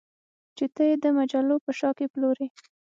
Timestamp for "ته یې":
0.75-0.95